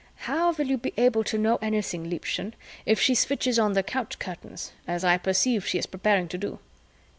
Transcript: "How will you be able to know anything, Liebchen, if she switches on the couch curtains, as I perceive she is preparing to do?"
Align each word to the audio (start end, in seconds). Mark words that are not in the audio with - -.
"How 0.25 0.51
will 0.53 0.65
you 0.65 0.79
be 0.79 0.95
able 0.97 1.23
to 1.25 1.37
know 1.37 1.57
anything, 1.61 2.09
Liebchen, 2.09 2.55
if 2.87 2.99
she 2.99 3.13
switches 3.13 3.59
on 3.59 3.73
the 3.73 3.83
couch 3.83 4.17
curtains, 4.17 4.71
as 4.87 5.03
I 5.03 5.19
perceive 5.19 5.63
she 5.67 5.77
is 5.77 5.85
preparing 5.85 6.27
to 6.29 6.39
do?" 6.39 6.57